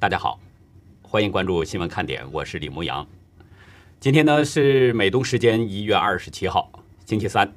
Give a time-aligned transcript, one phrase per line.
[0.00, 0.40] 大家好，
[1.02, 3.06] 欢迎关注新闻看点，我是李牧阳。
[4.00, 6.72] 今天呢是美东时间一月二十七号，
[7.04, 7.52] 星期三。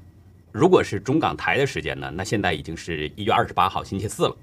[0.52, 4.36] 如果是中港台的时间呢，那现在已经是一月二十八号，星期四了。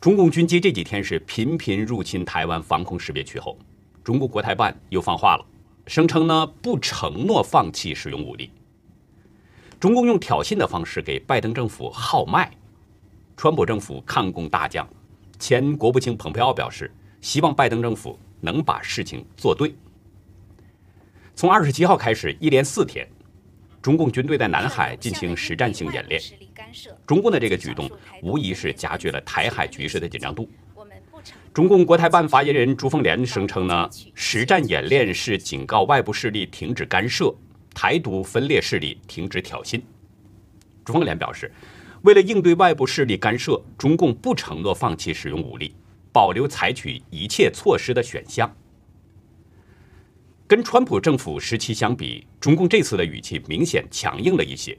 [0.00, 3.58] 中共军机这几天是频频入侵台湾防空识别区后，
[4.04, 5.44] 中国国台办又放话了，
[5.88, 8.48] 声称呢不承诺放弃使用武力。
[9.80, 12.48] 中共用挑衅的方式给拜登政府号脉，
[13.36, 14.88] 川普政府抗共大将、
[15.42, 16.88] 前国务卿蓬佩奥表示，
[17.20, 19.74] 希望拜登政府能把事情做对。
[21.34, 23.04] 从二十七号开始，一连四天。
[23.82, 26.22] 中共军队在南海进行实战性演练，
[27.04, 27.90] 中共的这个举动
[28.22, 30.48] 无疑是加剧了台海局势的紧张度。
[31.52, 37.34] 中共国台办发言人朱凤莲声称呢，实战演练是警告外部势力停止干涉，
[37.74, 39.82] 台独分裂势力停止挑衅。
[40.84, 41.50] 朱凤莲表示，
[42.02, 45.74] 为了应对外部势力干涉，中共不承诺放弃使用武力，
[46.12, 48.52] 保留采取一切措施的选项。
[50.46, 54.76] 跟川普政府时期相比，中共这次的语气明显强硬了一些。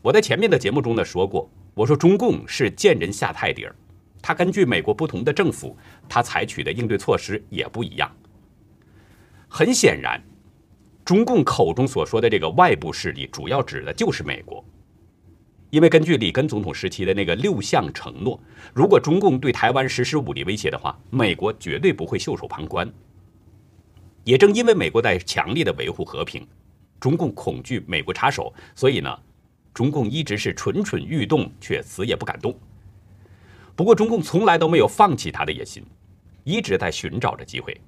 [0.00, 3.74] 我在前面的节目中呢说过，我说中共是见人下菜碟儿，
[4.22, 5.76] 他根据美国不同的政府，
[6.08, 8.10] 他采取的应对措施也不一样。
[9.48, 10.22] 很显然，
[11.04, 14.64] 中共口中所说的这个外部势力，主要指的就是美国，
[15.70, 18.40] 因为根据里根总统时期的那个六项承诺，
[18.72, 22.90] 如果中共对台湾实施武力威胁的话，美国绝对不会袖手旁观。
[24.24, 26.46] 也正因为美国在强力的维护和平，
[26.98, 29.18] 中共恐惧美国插手，所以呢，
[29.74, 32.56] 中共一直是蠢蠢欲动，却死也不敢动。
[33.74, 35.84] 不过，中共从来都没有放弃他的野心，
[36.44, 37.78] 一直在寻找着机会。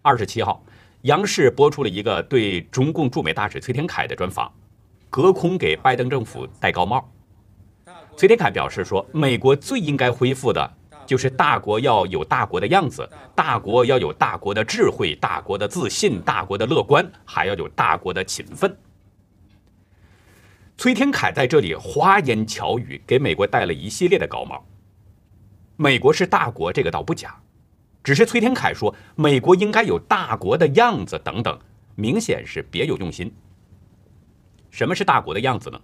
[0.00, 0.64] 二十七号，
[1.02, 4.50] 央视播出了一个对中共驻美大使崔天凯的专访，
[5.14, 7.08] 隔空给拜登政府戴高帽。
[8.16, 10.68] 崔天凯表示说，美国最应该恢复的。
[11.06, 18.76] 就是大国要有大国的样子，大国要有大国的智慧，大国的自信，大国的乐观，还要有大国的勤奋。
[20.76, 24.66] 崔天凯在这里花言巧语，给美国戴了一系列的高帽。
[25.76, 27.40] 美国是大国，这个倒不假，
[28.02, 31.56] 只是崔天凯说美国应该有大国的样子等等，
[31.94, 33.32] 明显是别有用心。
[34.74, 35.80] 什么是大国的样子呢？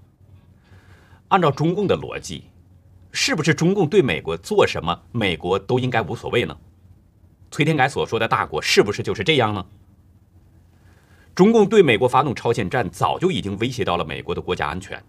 [1.28, 2.42] 按照中共的逻辑。
[3.12, 6.56] 是不是中共对美国做什么，美国都应该无所谓呢？
[7.52, 9.64] 崔天凯所说的大国是不是就是这样呢？
[11.36, 15.00] 中共对美国发动超限战，早就已经威胁到了美国的国家安全。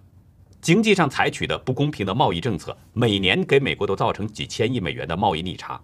[0.61, 5.81] 经济上采取的不公平的贸易政策，每年给美国都造成几千亿美元的贸易逆差。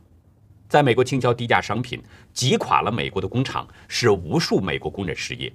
[0.70, 2.00] 在美国倾销低价商品，
[2.32, 5.52] 击垮了美国的工厂，使无数美国工人失业。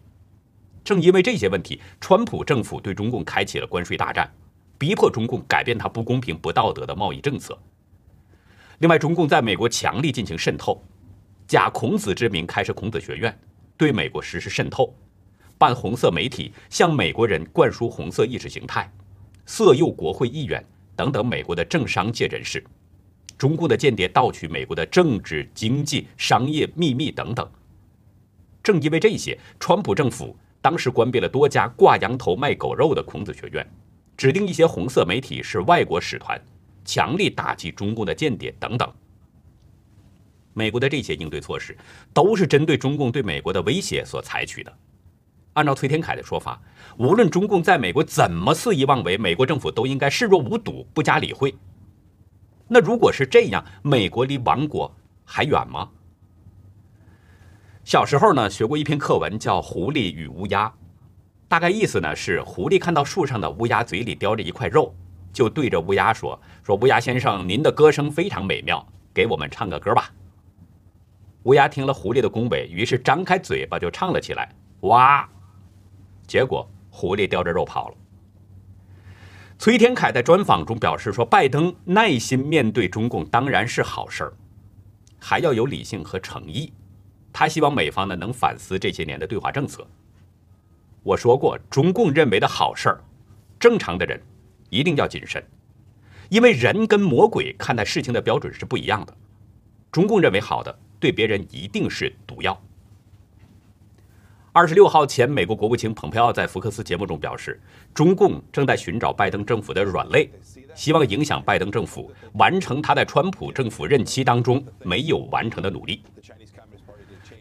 [0.84, 4.30] 正因为这些问题，川普政府对中共开启了关税大战。
[4.78, 7.56] 逼迫中共改变他不公平、不道德的贸易政策。
[8.80, 10.82] 另外，中共在美国强力进行渗透，
[11.46, 13.38] 假孔子之名开设孔子学院，
[13.76, 14.92] 对美国实施渗透，
[15.56, 18.92] 办红色媒体，向美国人灌输红色意识形态，
[19.46, 20.64] 色诱国会议员
[20.96, 22.64] 等等美国的政商界人士。
[23.38, 27.48] 中共的间谍盗取美国的政治、经济、商业秘密等等。
[28.64, 33.70] 正因为这些，川普政府当时关闭了多家挂羊头卖狗肉的孔子学院。
[34.16, 36.40] 指定一些红色媒体是外国使团，
[36.84, 38.90] 强力打击中共的间谍等等。
[40.54, 41.76] 美国的这些应对措施
[42.12, 44.72] 都是针对中共对美国的威胁所采取的。
[45.54, 46.60] 按照崔天凯的说法，
[46.98, 51.54] 无论中共在美国怎么肆意妄为，美国政府都应该视若无睹，不加理会。
[52.68, 55.90] 那如果是这样，美国离亡国还远吗？
[57.84, 60.68] 小时候呢，学过一篇课文，叫《狐狸与乌鸦》。
[61.48, 64.94] 大概意思呢是，狐狸看到树上的乌鸦嘴里叼着一块肉，
[65.32, 70.12] 就对着乌鸦说：“说乌鸦先生，您的歌声非常美妙，给我们唱个歌吧。”
[71.42, 74.48] 乌鸦听了狐狸的恭维，于是张开嘴巴就唱了起来
[74.82, 75.28] ：“哇！”
[76.24, 77.94] 结果狐狸叼着肉跑了。
[79.58, 84.32] 崔天凯在专访中表示说：“拜登耐心面对中共当然是好事儿，
[85.18, 86.72] 还要有理性和诚意。
[87.32, 89.86] 他希望美方呢能反思这些年的对华政策。”
[91.02, 93.00] 我说过，中共认为的好事儿，
[93.58, 94.20] 正常的人
[94.70, 95.44] 一定要谨慎，
[96.28, 99.16] 因为人跟魔鬼看待事情的标准是不一样的。
[99.90, 102.56] 中共认为好的，对别人一定是毒药。
[104.52, 107.60] 二十六号前，美国国务卿蓬佩奥在福克斯节目中表示，
[107.92, 110.30] 中共正在寻找拜登政府的软肋，
[110.74, 116.04] 希望影响拜登政府完成他在川普政府任期当中没有完成的努力。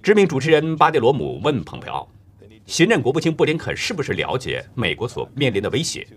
[0.01, 2.07] 知名主持人巴蒂罗姆问蓬佩奥。
[2.65, 6.07] 新任国务卿布林肯是不是了解美国所面临的威胁？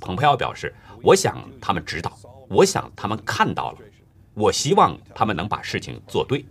[0.00, 3.78] 蓬佩奥表示：“我想他们知道，我想他们看到了。
[4.32, 6.46] 我希望他们能把事情做对。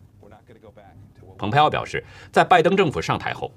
[1.36, 3.52] 蓬佩奥表示，在拜登政府上台后，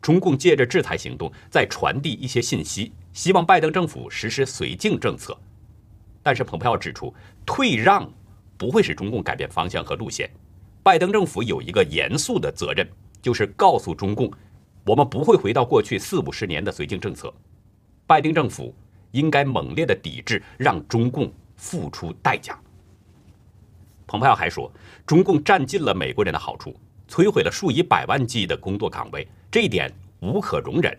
[0.00, 5.38] 中共借着制裁行动在传递一些信息，希望拜登政府实施绥靖政策。
[6.24, 7.14] 但是，蓬佩奥指出，
[7.46, 8.12] 退让
[8.58, 10.28] 不会使中共改变方向和路线。
[10.82, 12.88] 拜登政府有一个严肃的责任，
[13.20, 14.30] 就是告诉中共，
[14.84, 17.32] 我们不会回到过去四五十年的绥靖政策。
[18.06, 18.74] 拜登政府
[19.12, 22.58] 应该猛烈的抵制，让中共付出代价。
[24.06, 24.70] 蓬佩奥还说，
[25.06, 26.74] 中共占尽了美国人的好处。
[27.08, 30.98] 摧毁了数以百万计的工作岗位，这一点无可容忍，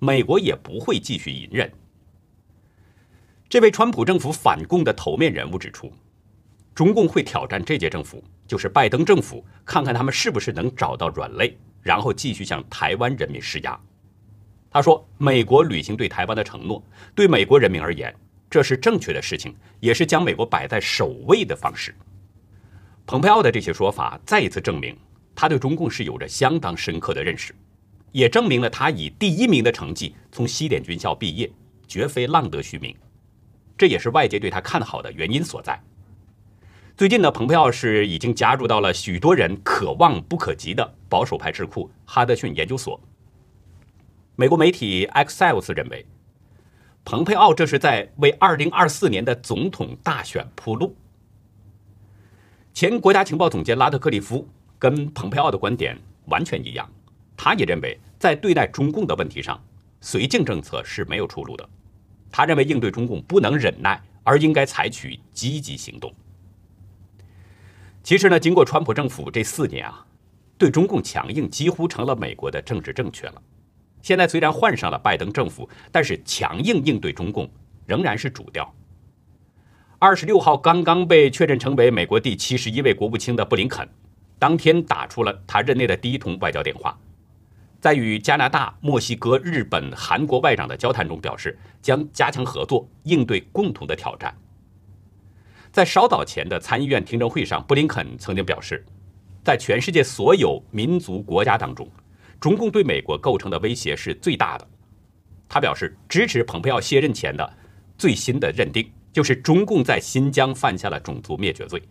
[0.00, 1.70] 美国也不会继续隐忍。
[3.48, 5.92] 这位川普政府反共的头面人物指出，
[6.74, 13.80] 中共会挑战这届政府，就是拜登政府，看看他们是不是能找到软肋，然后继续向台湾人民施压。
[14.70, 16.84] 他说：“美国履行对台湾的承诺，
[17.14, 18.14] 对美国人民而言，
[18.50, 21.94] 这是正确的事情，也是将美国摆在首位的方式。”
[23.08, 24.94] 蓬佩奥的这些说法再一次证明。
[25.34, 27.54] 他对中共是有着相当深刻的认识，
[28.10, 31.50] 也证明了他以第一名的成绩从西点军校毕业，
[31.88, 32.94] 绝非浪得虚名。
[33.78, 35.82] 这也是外界对他看好的原因所在。
[37.02, 43.00] 最近呢，蓬佩奥是已经加入到了许多人可望不可及的保守派智库哈德逊研究所。
[44.36, 46.06] 美国媒体 Axios 认为，
[47.04, 50.94] 蓬佩奥这是在为2024年的总统大选铺路。
[52.72, 54.46] 前国家情报总监拉特克利夫。
[54.78, 56.88] 跟蓬佩奥的观点完全一样，
[57.36, 59.60] 他也认为在对待中共的问题上，
[60.00, 61.68] 绥靖政策是没有出路的。
[62.30, 66.14] 他认为应对中共不能忍耐，而应该采取积极行动。
[68.02, 70.04] 其实呢，经过川普政府这四年啊，
[70.58, 73.42] 对中共强硬几乎成了美国的政治正确了。
[74.00, 77.48] 现在虽然换上了拜登政府，但是强硬应对中共
[77.86, 78.74] 仍然是主调。
[80.00, 83.88] 二十六号刚刚被确认成为美国第七十一位国务卿的布林肯。
[84.36, 86.98] 当天打出了他任内的第一通外交电话，
[87.80, 94.36] 在与加拿大、墨西哥、日本、韩国外长的交谈中，表示将加强合作，应对共同的挑战。
[95.72, 98.84] 在稍早前的参议院听证会上，布林肯曾经表示，
[99.42, 101.90] 在全世界所有民族国家当中，
[102.38, 104.68] 中共对美国构成的威胁是最大的。
[105.48, 107.56] 他表示支持蓬佩奥卸任前的
[107.96, 111.82] 最新的认定，就是中共在新疆犯下了种族灭绝罪。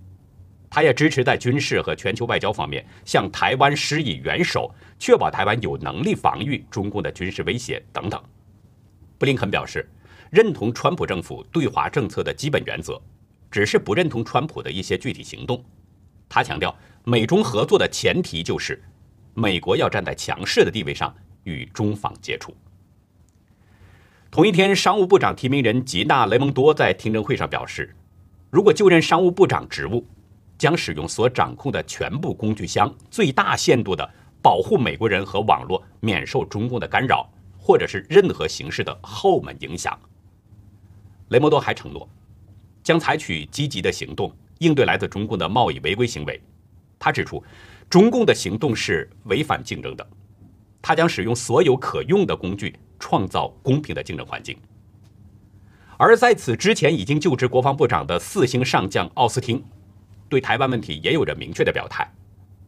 [0.69, 8.21] 他也支持在军事和全球外交方面向台湾施以援手，确保台湾有能力防御中共的军事威胁等等。
[9.17, 9.89] 布林肯表示，
[10.29, 13.01] 认同川普政府对华政策的基本原则，
[13.51, 15.63] 只是不认同川普的一些具体行动。
[16.29, 18.81] 他强调，美中合作的前提就是
[19.33, 21.13] 美国要站在强势的地位上
[21.43, 22.55] 与中方接触。
[24.31, 27.93] 同一天，商务部长提名人吉娜·雷蒙多在听证会上表示，
[28.49, 30.05] 如果就任商务部长职务。
[30.57, 34.07] 将使用所掌控的全部工具箱，最大限度地
[34.43, 37.27] 保护美国人和网络免受中共的干扰，
[37.57, 39.99] 或者是任何形式的后门影响。
[41.29, 42.07] 雷蒙多还承诺，
[42.83, 46.41] 将采取积极的行动应对来自中共的贸易违规行为。
[46.99, 47.43] 他指出，
[47.89, 50.07] 中共的行动是违反竞争的，
[50.81, 54.57] 他将使用所有可用的工具，创造公平的竞争环境。
[55.97, 59.63] 而在此之前已经就职国防部长的四星上将奥斯汀。
[60.29, 62.09] 对台湾问题也有着明确的表态，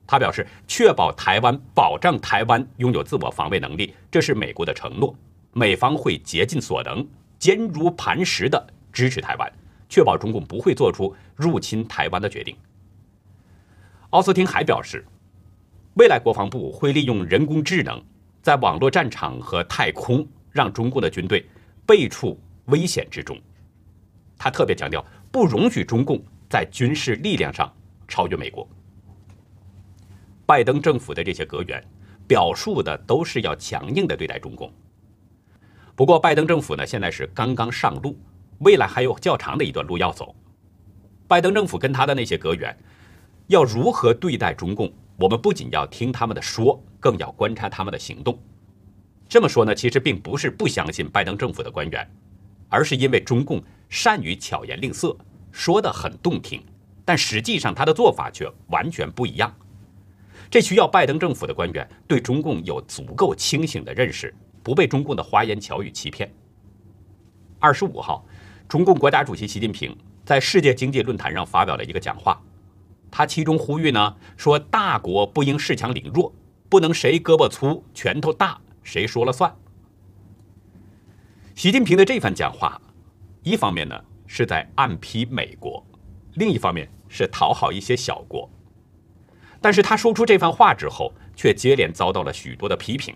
[0.06, 5.16] 他表示，确保台湾、保障台湾拥有自我防卫能力，这是美国的承诺。
[5.54, 7.08] 美方会竭尽所能、
[7.40, 9.50] 坚如磐石地支持台湾，
[9.94, 12.58] 确保中共不会做出入侵台湾的决定。
[14.10, 15.06] 奥斯汀还表示，
[15.98, 18.04] 未来国防部会利用人工智能，
[18.42, 21.46] 在网络战场和太空，让中共的军队
[21.86, 23.40] 备处危险之中。
[24.36, 26.20] 他特别强调，不容许中共。
[26.50, 27.72] 在军事力量上
[28.08, 28.68] 超越美国，
[30.46, 31.84] 拜登政府的这些阁员
[32.28, 34.72] 表述的都是要强硬的对待中共。
[35.96, 38.16] 不过，拜登政府呢现在是刚刚上路，
[38.64, 40.36] 未来还有较长的一段路要走。
[41.28, 42.78] 拜登政府跟他的那些阁员
[43.48, 48.38] 要如何对待中共，我们不仅要听他们的说，更要观察他们的行动。
[49.28, 52.08] 这么说呢，其实并不是不相信拜登政府的官员，
[52.70, 55.16] 而是因为中共善于巧言令色。
[55.52, 56.64] 说的很动听，
[57.06, 59.56] 但实际上他的做法却完全不一样。
[60.50, 66.32] 这需要拜登政府的官员对中共有足够清醒的认识，不被中共的花言巧语欺骗。
[67.60, 68.26] 二十五号，
[68.68, 72.42] 中共国家主席习近平在世界经济论坛上发表了一个讲话，
[73.12, 76.34] 他其中呼吁呢，说大国不应恃强凌弱，
[76.70, 79.56] 不能谁胳膊粗、拳头大谁说了算。
[81.56, 82.82] 习近平的这番讲话，
[83.44, 84.00] 一方面呢。
[84.26, 85.86] 是在暗批美国，
[86.36, 88.50] 另一方面是讨好一些小国。
[89.62, 93.16] 但是他说出这番话之后，却接连遭到了许多的批评，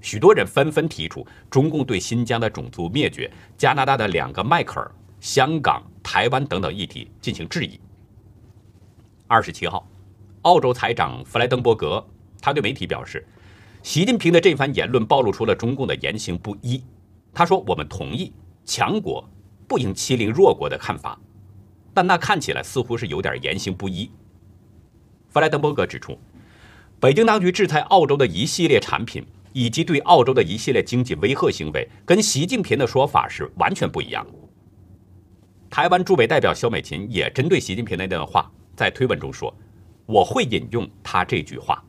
[0.00, 4.90] 许多人纷纷提出中共对新疆的种族灭绝、加拿大的两个迈克尔、
[5.20, 7.78] 香港、台湾等等议题进行质疑。
[9.26, 9.86] 二十七号，
[10.42, 12.04] 澳洲财长弗莱登伯格
[12.40, 13.26] 他对媒体表示，
[13.82, 16.82] 习近平的这番言论暴露出了中共的言行不一。
[17.34, 18.32] 他说：“我们同意
[18.64, 19.28] 强国
[19.66, 21.18] 不应欺凌弱国的看法，
[21.92, 24.10] 但那看起来似乎是有点言行不一。”
[25.28, 26.18] 弗莱登伯格指出，
[26.98, 34.26] 北京当局制裁澳洲的一系列产品，以及对澳洲的一系列经济威吓行为，跟习近平的说法是完全不一样。
[35.70, 39.54] 台湾驻美代表肖美琴也针对习近平的那段话，在推文中说
[40.06, 41.82] ：“我会引用他这句话。”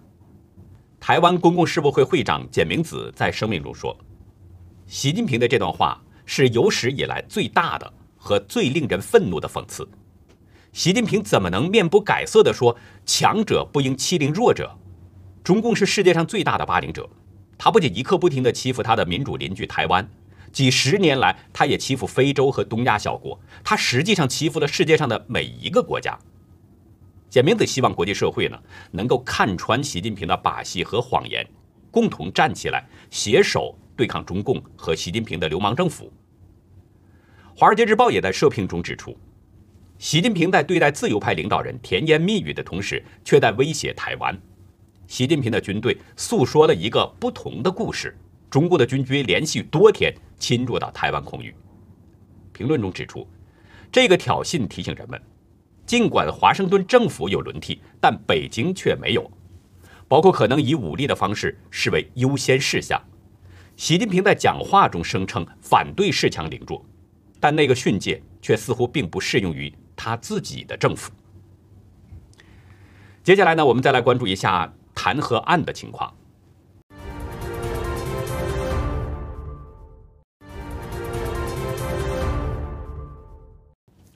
[0.99, 3.97] 台湾公共事务会会长简明子在声明中说
[4.85, 9.87] ：“习近平的这段话是有史以来最大的和最令人愤怒的讽刺。”
[10.73, 14.77] 习近平怎么能面不改色地说强者不应欺凌弱者？
[15.41, 17.09] 中共是世界上最大的霸凌者，
[17.59, 20.09] 他不仅一刻不停地欺负他的民主邻居台湾，
[20.49, 26.17] 几十年来他也欺负非洲和东亚小国，他实际上欺负了世界上的每一个国家。
[27.29, 28.57] 简明子希望国际社会呢
[28.91, 31.45] 能够看穿习近平的把戏和谎言，
[31.91, 36.09] 共同站起来，携手对抗中共和习近平的流氓政府。
[37.53, 39.15] 华尔街日报也在社评中指出。
[39.97, 44.41] 习近平在对待自由派领导人甜言蜜语的同时，却在威胁台湾。
[45.09, 48.15] 习近平的军队诉说了一个不同的故事：
[48.47, 51.53] 中国的军军连续多天侵入到台湾空域。
[52.53, 53.27] 评论中指出，
[53.91, 55.19] 这个挑衅提醒人们，
[55.83, 59.31] 尽管华盛顿政府有轮替，但北京却没有，
[60.07, 63.01] 包括可能以武力的方式视为优先事项。
[63.75, 66.85] 习近平在讲话中声称反对恃强凌弱，
[67.39, 69.73] 但那个训诫却似乎并不适用于。
[69.95, 71.11] 他自己的政府。
[73.21, 76.13] 接下来呢，我们再来关注一下弹劾案的情况。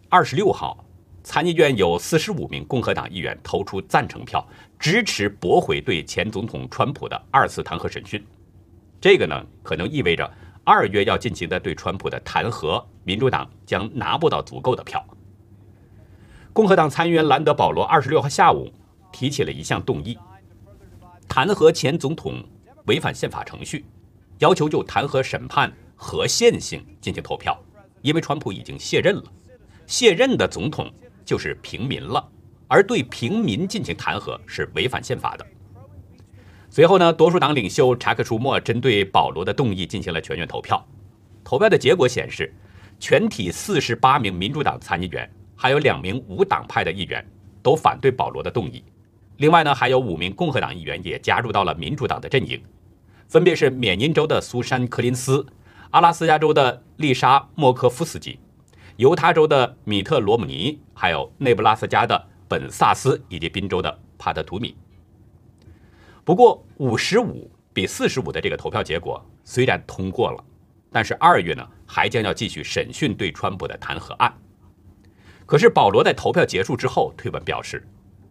[0.09, 0.83] 二十六号，
[1.23, 4.45] 参议院有四十五名共和党议员投出赞成票，
[4.77, 8.21] 支持驳回对前总统川普的二次弹劾审讯。
[8.99, 10.29] 这个呢，可能意味着
[10.65, 15.01] 二月要进行的对川普的弹劾，民主党将拿不到足够的票。
[16.51, 18.69] 共和党参议员兰德·保罗二十六号下午
[19.13, 20.19] 提起了一项动议，
[21.35, 22.47] 弹劾前总统
[22.85, 23.83] 违反宪法程序，
[24.37, 27.59] 要求就弹劾审判合宪性进行投票，
[28.03, 29.23] 因为川普已经卸任了，
[29.87, 30.93] 卸任的总统
[31.25, 32.23] 就是平民了，
[32.67, 35.43] 而对平民进行弹劾是违反宪法的。
[36.69, 40.87] 随后呢，多数党领袖查克·舒默针对保罗的动议进行了全员投票，
[41.43, 42.53] 投票的结果显示，
[42.99, 45.27] 全体四十八名民主党参议员。
[45.55, 47.25] 还有两名无党派的议员
[47.63, 48.83] 都反对保罗的动议，
[49.43, 52.63] 另外呢，还有五名共和党议员也加入到了民主党的阵营，
[53.27, 55.45] 分别是缅因州的苏珊·柯林斯、
[55.89, 58.39] 阿拉斯加州的丽莎·莫科夫斯基、
[58.95, 64.77] 犹他州的米特·罗姆尼，还有内布拉斯加的本·萨斯以及宾州的帕特图米。
[66.23, 70.41] 不过，五十五比四十五的这个投票结果虽然通过了，
[70.89, 74.33] 但是二月呢，还将要继续审讯对川普的弹劾案。
[75.45, 77.85] 可是保罗在投票结束之后推文表示，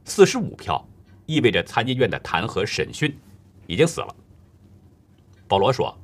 [0.07, 0.83] 四十五票
[1.33, 3.17] 意味着参议院的弹劾审讯
[3.67, 4.15] 已经死了。
[5.49, 5.97] 保罗说，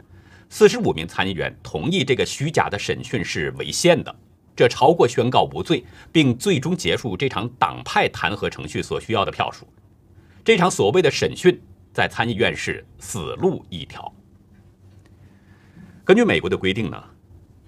[0.49, 4.15] 四十五名参议员同意这个虚假的审讯是违宪的，
[4.57, 9.67] 这超过宣告无罪并最终结束这场党派弹劾程序所需要的票数。
[10.45, 11.61] 这场所谓的审讯
[11.93, 14.13] 在参议院是死路一条。
[16.05, 17.03] 根据美国的规定呢？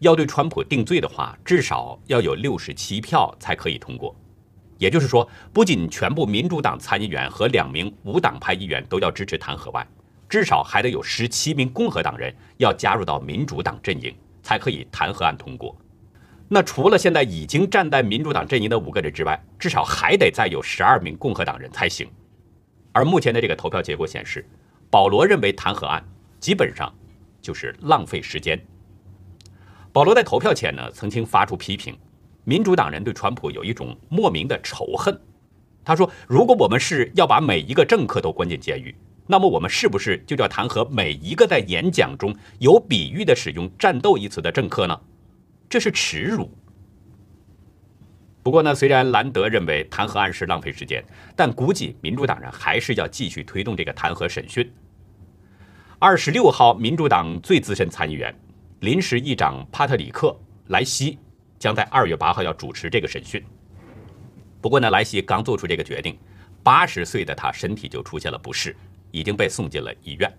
[0.00, 4.16] 要对川普定罪的话，至少要有六十七票才可以通过。
[4.80, 9.86] 也就是说，不仅全部民主党参议员和两名无党派议员都要支持弹劾外，
[10.26, 15.76] 至少还得有十七名共和党人要加入到民主党阵营，才可以弹劾案通过。
[16.48, 22.08] 那除了现在已经站在民主党阵营的五个人之外，至少还得再有十二名共和党人才行。
[22.92, 24.48] 而目前的这个投票结果显示，
[24.88, 26.02] 保罗认为弹劾案
[26.40, 26.90] 基本上
[27.42, 28.58] 就是浪费时间。
[29.92, 31.94] 保罗在投票前呢，曾经发出批评，
[32.44, 35.20] 民主党人对川普有一种莫名的仇恨。
[35.84, 38.94] 他说：“如果我们是要把每一个政客都关进监狱，
[39.26, 45.00] 那么我们是不是就要弹劾每一个在演讲中有比喻的使用‘战斗’一词的政客呢？
[45.68, 46.50] 这是耻辱。”
[48.42, 51.04] 不过呢，虽然兰德认为弹劾案是浪费时间，
[51.36, 54.70] 但估计民主党人还是要继续推动这个弹劾审讯。
[55.98, 58.34] 二十六号，民主党最资深参议员。
[58.80, 60.28] 临时议长帕特里克·
[60.68, 61.18] 莱西
[61.60, 63.44] 将在二月八号要主持这个审讯。
[64.62, 66.18] 不过呢，莱西刚做出这个决定，
[66.62, 68.74] 八十岁的他身体就出现了不适，
[69.10, 70.32] 已经被送进了医院。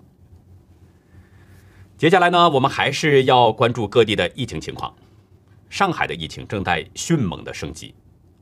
[1.96, 4.92] 接下来呢，我们还是要关注各地的疫情情况。
[5.70, 7.94] 上海的疫情正在迅猛的升级，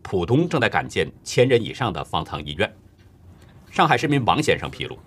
[0.02, 2.74] 浦东正在赶建千人以上的方舱医院。
[3.70, 4.98] 上海市民王先生披露，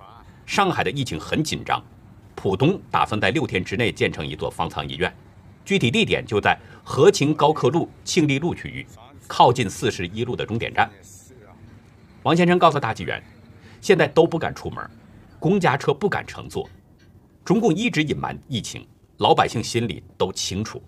[0.45, 1.83] 上海的疫情很紧张，
[2.35, 5.13] 浦东打算在六天之内建成一座方舱医院，
[5.65, 8.87] 具体地点就在和情高科路庆利路区域，
[9.27, 10.91] 靠近四十一路的终点站。
[12.23, 13.23] 王先生告诉大纪元，
[13.81, 14.89] 现在都不敢出门，
[15.39, 16.69] 公家车不敢乘坐。
[17.45, 18.87] 中共一直隐瞒疫情，
[19.19, 20.81] 老百姓心里都清楚。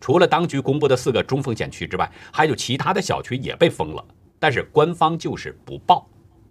[0.00, 4.04] 除了当局公布的四个中风险区之外，还有其他的小区也被封了，
[4.38, 6.06] 但是官方就是不报。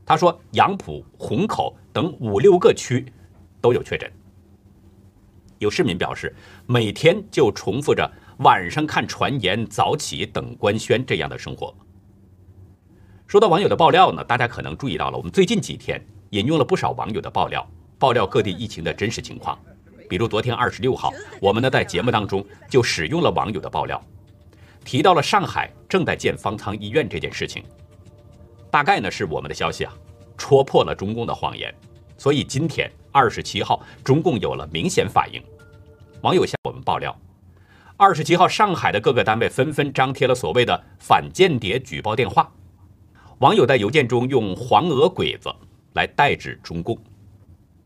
[0.06, 3.06] 他说，杨浦、虹口等五六个区
[3.62, 4.12] 都有确诊。
[5.64, 6.36] 有市民表示，
[6.68, 8.08] 每天就重复着
[8.40, 11.74] 晚上看传言、早起等官宣这样的生活。
[13.26, 17.68] 说到网友的爆料呢，大家可能注意到了，我们最近几天引用了不少网友的爆料。
[17.98, 19.58] 爆料各地疫情的真实情况，
[20.10, 24.04] 比如昨天二十六号，我们呢在节目当中就使用了网友的爆料，
[24.84, 27.64] 提到了上海正在建方舱医院这件事情。
[28.70, 29.94] 大概呢是我们的消息啊
[30.38, 31.74] 戳破了中共的谎言，
[32.18, 35.42] 所以今天二十七号，中共有了明显反应。
[36.24, 37.14] 网友向我们爆料，
[37.98, 42.50] 二十七号上海的各个单位纷纷张贴了所谓的反间谍举报电话，
[43.40, 45.54] 网友在邮件中用“黄俄鬼子”
[45.96, 46.98] 来代指中共。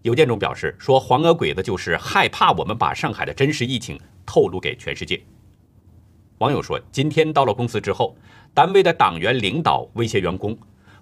[0.03, 5.19] 邮件中表示说：“黄俄鬼子就是害怕我们把上海的真实疫情透露给全世界。”
[6.37, 8.15] 网友说：“今天到了公司之后，
[8.53, 10.55] 单位的党员领导威胁员工，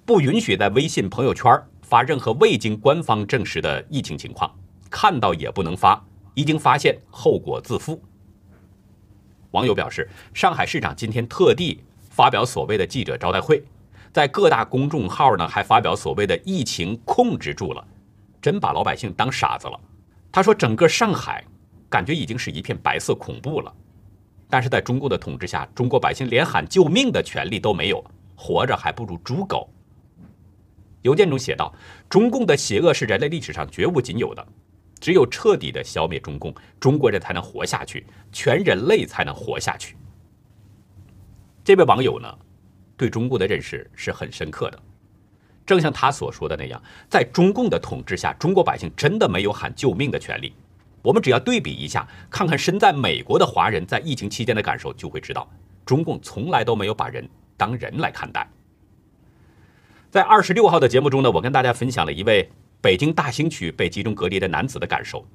[0.06, 4.50] 不允许在微信朋友圈发任何未经官方证实的疫情情况，
[4.90, 6.02] 看到也不能发，
[6.36, 8.00] 一经发现后果自负。”
[9.52, 13.64] 网友表示：“上海市长今天特地发表所谓的记者招待会，
[14.14, 17.84] 在各大公众号呢还发表所谓的疫情控制住了。”
[18.42, 19.80] 真把老百姓当傻子了。
[20.32, 21.44] 他说：“整个上海
[21.90, 23.74] 感觉已经是一片白色恐怖了，
[24.48, 29.68] 但是在中共的统治下，中国百姓连喊救命的权利都没有，活着还不如猪狗。”
[31.02, 31.74] 邮件中写道
[32.08, 34.48] ：“中共的邪恶是人类历史上绝无仅有的，
[35.06, 39.96] 只有彻底的消灭中共，中国人才能活下去，全人类才能活下去。”
[41.64, 42.28] 这位网友呢，
[42.98, 44.80] 对中共的认识是很深刻的。
[45.64, 50.56] 正像他所说的那样，在中共的统治下，中国百姓真的没有喊救命的权利。
[51.04, 55.48] 我们只要对比一下，看看身在美国的华人在疫情期间的感受，就会知道，
[55.86, 58.50] 中共从来都没有把人当人来看待。
[60.10, 62.50] 在二十六号的节目中呢，我跟大家分享了一位
[62.86, 65.26] 北京大兴区被集中隔离的男子的感受。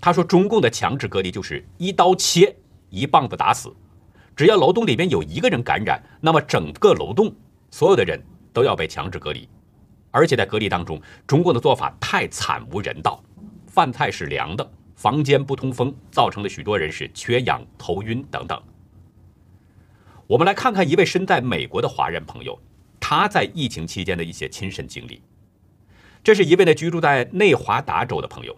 [0.00, 2.56] 他说，中共的强制隔离就是一刀切，
[2.88, 3.70] 一棒子打死。
[4.34, 7.30] 只要楼栋里面有一个人感染，那么整个楼栋
[7.70, 8.18] 所有的人
[8.50, 9.46] 都要被强制隔离。
[10.10, 13.22] 而且在隔离当中，中共的做法太惨无人道，
[13.66, 18.58] 饭菜是凉的，房间不通风，造成了许多人是缺氧、头晕等等。
[20.26, 22.58] 我们来看看一位身在美国的华人朋友，
[22.98, 25.20] 他在疫情期间的一些亲身经历。
[26.26, 28.56] 这是一位呢居住在内华达州的朋友，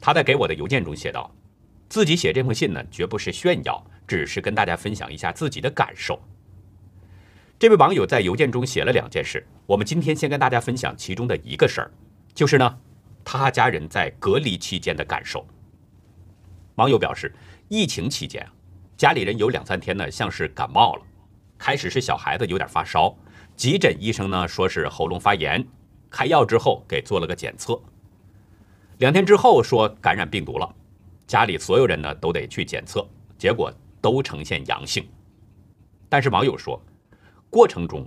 [0.00, 1.30] 他在给我的邮件中写道
[1.86, 6.18] ：“自己写这封信呢，绝不是炫耀，只是跟大家分享一下自己的感受。”
[7.60, 11.90] 这位网友在邮件中写了两件事，我们今天先跟大家分享其中的一个事儿，
[12.32, 12.78] 就是呢，
[13.22, 15.46] 他家人在隔离期间的感受。
[16.76, 17.30] 网友表示，
[17.68, 18.48] 疫情期间，
[18.96, 21.02] 家里人有两三天呢像是感冒了，
[21.58, 23.14] 开始是小孩子有点发烧，
[23.54, 25.62] 急诊医生呢说是喉咙发炎，
[26.14, 27.76] 开药之后给做了个检测，
[28.98, 30.74] 两天之后说感染病毒了，
[31.26, 33.04] 家里所有人呢都得去检测，
[33.36, 33.68] 结果
[34.00, 35.04] 都呈现阳性，
[36.08, 36.80] 但是网友说。
[37.50, 38.06] 过程中，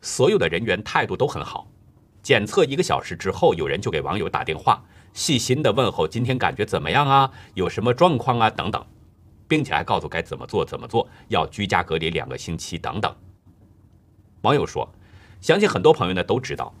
[0.00, 1.66] 所有的人员态度都很好。
[2.22, 8.82] 检测一个小时之后，有人就给网友打电话，细心的问候今天感觉怎么样啊，有什么状况啊等等，
[9.46, 13.14] 并且还告诉该怎么做怎么做，要居家隔离两个星期等等。
[14.40, 14.88] 网友说，
[15.42, 16.74] 相信很多朋友呢都知道，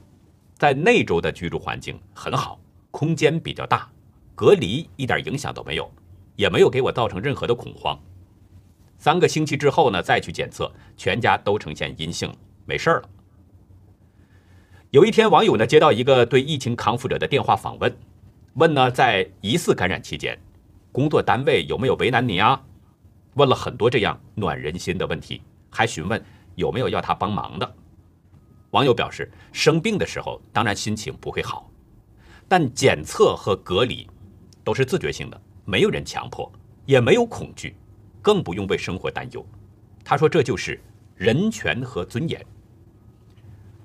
[0.56, 3.90] 在内州的居住环境很好，空间比较大，
[4.34, 5.90] 隔离一点影响都没有，
[6.36, 7.98] 也没有给我造成任何的恐慌。
[8.96, 12.32] 三个星期之后呢，再去检测，全家都呈现阴性，
[12.64, 13.02] 没事了。
[14.90, 17.94] 有一天，网友呢接到一个对疫情康复者的电话访问，
[18.54, 20.38] 问呢在疑似感染期间，
[20.92, 22.62] 工作单位有没有为难你啊？
[23.34, 27.74] 问了很多这样暖人心的问题，还询问有没有要他帮忙的。
[28.74, 31.70] 网友表示，生病的时候当然心情不会好，
[32.48, 34.04] 但检测和隔离
[34.64, 36.50] 都是自觉性的，没有人强迫，
[36.84, 37.76] 也没有恐惧。
[38.20, 39.46] 更不用为生活担忧，
[40.02, 40.80] 他说这就是
[41.14, 42.44] 人权和尊严。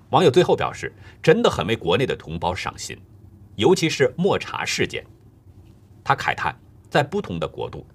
[0.09, 2.97] 网友最后表示，真的很为国内的同胞伤心，
[3.57, 5.05] 尤其是莫茶事件。
[6.03, 6.57] 他慨叹，
[6.89, 7.85] 在不同的国度，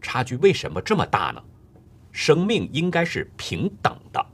[0.00, 1.40] 差距为什么这么大呢？
[2.10, 4.26] 生命应该是平等的。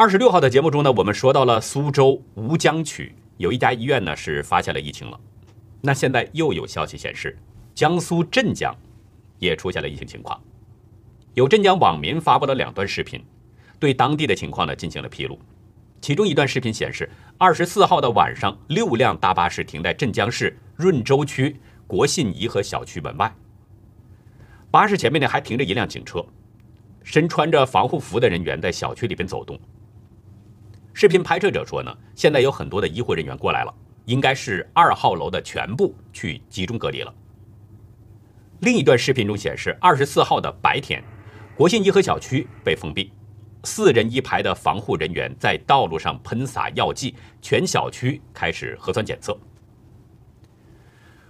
[0.00, 5.20] 二十六号的节目中呢，我们说到了苏州吴江区有一家医院呢是发现了疫情了。
[5.82, 7.36] 那现在又有消息显示，
[7.74, 8.74] 江苏镇江
[9.38, 10.40] 也出现了疫情情况。
[11.34, 13.22] 有镇江网民发布了两段视频，
[13.78, 15.38] 对当地的情况呢进行了披露。
[16.00, 23.30] 其中一段视频显示，二十四号的晚上，六辆大巴士停在镇江市润州区国信颐和小区门外。
[24.70, 26.24] 巴士前面呢还停着一辆警车，
[27.04, 29.60] 身穿着防护服的人员在小区里边走动。
[31.00, 37.14] 视频拍摄者说呢，现在有很多的医护人员过来了，应该是二号楼的全部去集中隔离了。
[38.58, 41.02] 另一段视频中显示，二十四号的白天，
[41.56, 43.10] 国信颐和小区被封闭。
[43.64, 49.34] 四人一排的防护人员在道路上喷洒药剂，全小区开始核酸检测。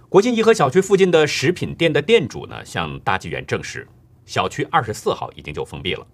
[0.09, 3.87] 国信颐和小区附近的食品店的店主呢，向大纪元证实，
[4.25, 6.05] 小区二十四号已经就封闭了，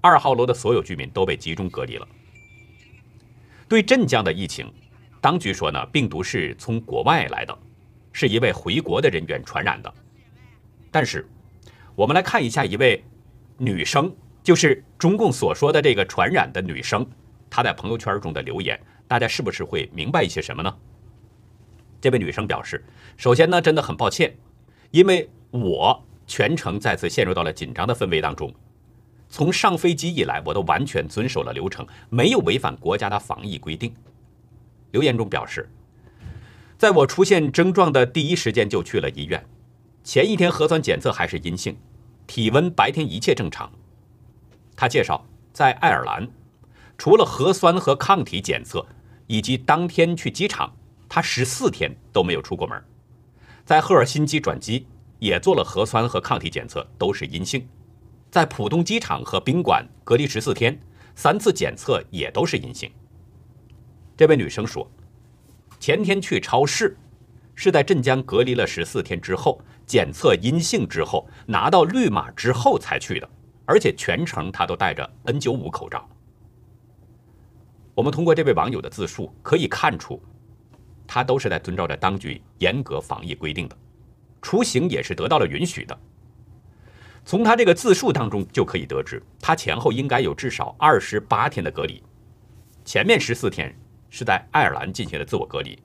[0.00, 2.06] 二号楼的所有居民都被集中隔离了。
[3.70, 4.68] 对镇江的疫情，
[5.20, 7.56] 当局说呢，病毒是从国外来的，
[8.12, 9.94] 是一位回国的人员传染的。
[10.90, 11.24] 但是，
[11.94, 13.00] 我们来看一下一位
[13.56, 14.12] 女生。
[14.42, 17.06] 就是中共所说的这个传染的女生，
[17.50, 20.76] 她在朋友圈中的留言，大家是不是会明白一些什么呢？
[22.00, 22.82] 这位女生表示，
[23.18, 24.34] 首先呢，真的很抱歉，
[24.90, 28.52] 因为我全程再次陷入到了紧张的氛围当中。
[29.30, 33.94] 从上飞机以来，我都完全遵守了流程，没有违反国家的防疫规定。
[34.90, 35.70] 留言中表示，
[36.76, 39.42] 在我出现症状的第一时间就去了医院，
[40.02, 41.76] 前一天核酸检测还是阴性，
[42.26, 43.70] 体温白天一切正常。
[44.74, 46.28] 他介绍，在爱尔兰，
[46.98, 48.84] 除了核酸和抗体检测，
[49.28, 50.74] 以及当天去机场，
[51.08, 52.82] 他十四天都没有出过门。
[53.64, 54.86] 在赫尔辛基转机
[55.20, 57.64] 也做了核酸和抗体检测，都是阴性。
[58.30, 60.78] 在浦东机场和宾馆隔离十四天，
[61.16, 62.88] 三次检测也都是阴性。
[64.16, 64.88] 这位女生说，
[65.80, 66.96] 前天去超市，
[67.56, 73.28] 是在镇江隔离了十四天之后，检测阴性之后，拿到绿码之后才去的。
[73.66, 76.08] 而且全程她都戴着 N95 口罩。
[77.94, 80.22] 我们通过这位网友的自述可以看出，
[81.06, 83.76] 他都是在遵照着当局严格防疫规定的，
[84.40, 85.98] 出行也是得到了允许的。
[87.24, 92.02] 从他这个自述当中就可以得知，他前后应该有至少二十八天的隔离，
[92.84, 93.72] 前面十四天
[94.08, 95.78] 是在爱尔兰进行的自我隔离，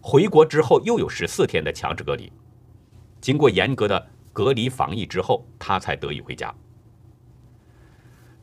[0.00, 2.32] 回国之后又有十四天的强制隔离，
[3.20, 6.54] 经过严格的隔离防疫之后，他才得以回家。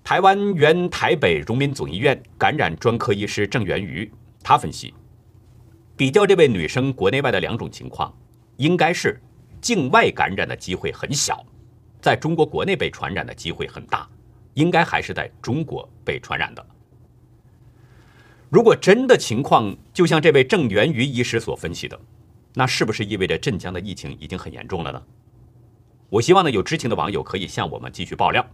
[0.03, 4.11] 台湾原台北荣民总医院感染专科医师郑元瑜，
[4.43, 4.93] 他分析，
[5.95, 8.13] 比较这位女生国内外的两种情况，
[8.57, 9.19] 应该是
[9.61, 11.43] 境外感染的机会很小，
[12.03, 14.05] 在中国国内被传染的机会很大，
[14.55, 16.65] 应该还是在中国被传染的。
[18.49, 21.97] 如果真的情况就像这位郑元瑜医师所分析的，
[22.53, 25.01] 那是不是意味着镇江的疫情已经很严重了呢？
[26.09, 28.45] 我希望呢，有知情的网友可以向我们继续爆料。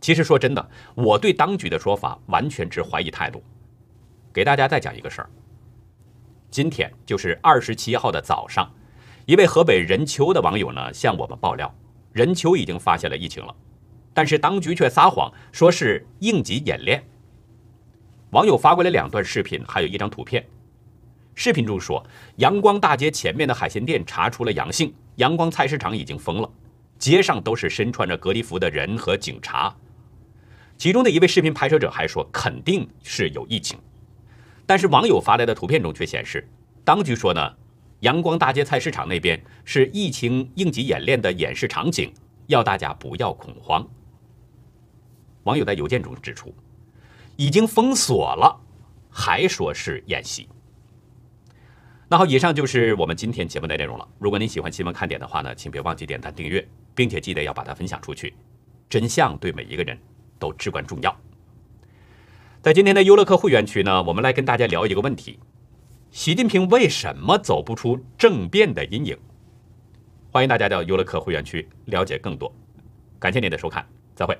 [0.00, 3.42] 其实说真的，我对当局的说法完全持怀疑态度。
[4.32, 5.28] 给大家再讲一个事儿。
[6.48, 8.72] 今天就是二十七号的早上，
[9.26, 11.74] 一位河北任丘的网友呢向我们爆料，
[12.12, 13.54] 任丘已经发现了疫情了，
[14.12, 17.04] 但是当局却撒谎说是应急演练。
[18.30, 20.44] 网友发过来两段视频，还有一张图片。
[21.34, 22.04] 视频中说，
[22.36, 26.50] 阳光大街前面的海鲜店查出了阳性，阳光菜市场已经封了，
[26.98, 29.74] 街上都是身穿着隔离服的人和警察。
[30.76, 33.78] 其中的一位视频拍摄者还说，肯定是有疫情，
[34.66, 36.46] 但是网友发来的图片中却显示，
[36.84, 37.54] 当局说呢，
[38.00, 42.12] 阳光大街菜市场那边是疫情应急演练的演示场景，
[42.46, 43.86] 要大家不要恐慌。
[45.44, 46.54] 网友在邮件中指出，
[47.36, 48.60] 已经封锁了，
[49.10, 50.48] 还说是演习。
[52.08, 54.08] 那好，以上就是我们今天节目的内容了。
[54.18, 58.34] 如果您喜欢新闻看点的话呢，请别忘记点赞订阅，并且记得要把它分享出去。
[58.88, 59.98] 真相对每一个人。
[60.40, 61.14] 都至关重要。
[62.62, 65.38] 在今天的优乐客会员区呢，我们来跟大家聊一个问题：
[66.10, 69.16] 习近平为什么走不出政变的阴影？
[70.32, 72.52] 欢迎大家到优乐客会员区了解更多。
[73.20, 74.36] 感谢您的收看，再会。